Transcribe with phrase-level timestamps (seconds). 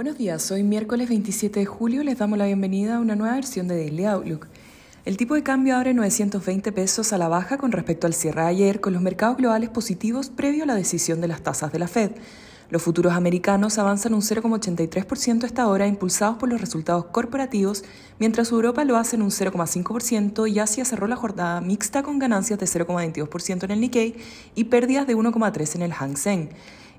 [0.00, 3.68] Buenos días, hoy miércoles 27 de julio les damos la bienvenida a una nueva versión
[3.68, 4.46] de Daily Outlook.
[5.04, 8.46] El tipo de cambio abre 920 pesos a la baja con respecto al cierre de
[8.48, 11.86] ayer, con los mercados globales positivos previo a la decisión de las tasas de la
[11.86, 12.12] Fed.
[12.70, 17.84] Los futuros americanos avanzan un 0,83% esta hora, impulsados por los resultados corporativos,
[18.18, 22.58] mientras Europa lo hace en un 0,5% y Asia cerró la jornada mixta con ganancias
[22.58, 24.16] de 0,22% en el Nikkei
[24.54, 26.48] y pérdidas de 1,3% en el Hang Seng.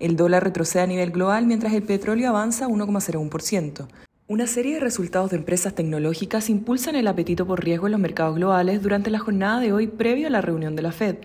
[0.00, 3.88] El dólar retrocede a nivel global mientras el petróleo avanza 1,01%.
[4.28, 8.36] Una serie de resultados de empresas tecnológicas impulsan el apetito por riesgo en los mercados
[8.36, 11.16] globales durante la jornada de hoy previo a la reunión de la Fed.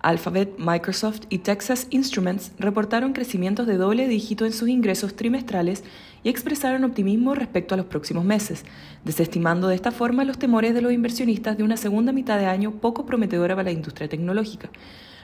[0.00, 5.82] Alphabet, Microsoft y Texas Instruments reportaron crecimientos de doble dígito en sus ingresos trimestrales
[6.22, 8.64] y expresaron optimismo respecto a los próximos meses,
[9.04, 12.72] desestimando de esta forma los temores de los inversionistas de una segunda mitad de año
[12.72, 14.68] poco prometedora para la industria tecnológica.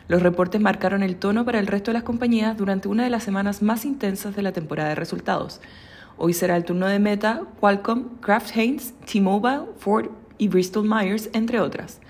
[0.06, 3.22] Los reportes marcaron el tono para el resto de las compañías durante una de las
[3.22, 5.62] semanas más intensas de la temporada de resultados.
[6.18, 11.58] Hoy será el turno de Meta, Qualcomm, Kraft Heinz, T-Mobile, Ford y Bristol Myers, entre
[11.58, 12.00] otras.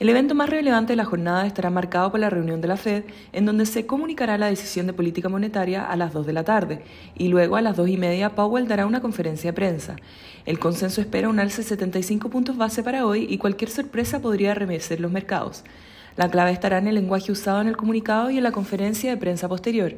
[0.00, 3.04] El evento más relevante de la jornada estará marcado por la reunión de la Fed,
[3.32, 6.82] en donde se comunicará la decisión de política monetaria a las 2 de la tarde,
[7.16, 9.96] y luego a las 2 y media Powell dará una conferencia de prensa.
[10.44, 14.54] El consenso espera un alce de 75 puntos base para hoy y cualquier sorpresa podría
[14.54, 15.64] remecer los mercados.
[16.18, 19.16] La clave estará en el lenguaje usado en el comunicado y en la conferencia de
[19.16, 19.94] prensa posterior.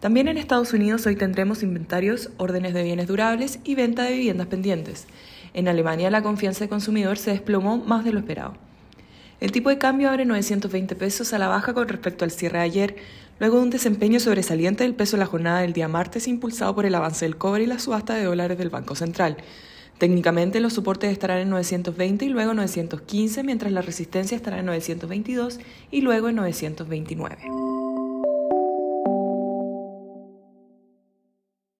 [0.00, 4.46] También en Estados Unidos hoy tendremos inventarios, órdenes de bienes durables y venta de viviendas
[4.46, 5.06] pendientes.
[5.52, 8.54] En Alemania la confianza del consumidor se desplomó más de lo esperado.
[9.38, 12.64] El tipo de cambio abre 920 pesos a la baja con respecto al cierre de
[12.64, 12.96] ayer,
[13.38, 16.86] luego de un desempeño sobresaliente del peso en la jornada del día martes impulsado por
[16.86, 19.36] el avance del cobre y la subasta de dólares del Banco Central.
[20.00, 25.60] Técnicamente los soportes estarán en 920 y luego 915, mientras la resistencia estará en 922
[25.90, 27.79] y luego en 929.